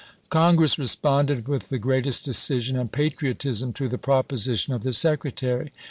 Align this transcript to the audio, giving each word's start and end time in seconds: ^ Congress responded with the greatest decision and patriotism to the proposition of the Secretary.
^ 0.25 0.29
Congress 0.29 0.79
responded 0.79 1.47
with 1.47 1.69
the 1.69 1.77
greatest 1.77 2.25
decision 2.25 2.75
and 2.75 2.91
patriotism 2.91 3.71
to 3.73 3.87
the 3.87 3.99
proposition 3.99 4.73
of 4.73 4.81
the 4.81 4.93
Secretary. 4.93 5.71